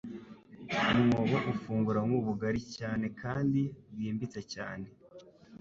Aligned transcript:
umwobo 1.01 1.37
ufungura 1.53 1.99
nk'ubugari 2.07 2.61
cyane 2.75 3.05
kandi 3.21 3.61
bwimbitse 3.91 4.41
cyane 4.53 4.87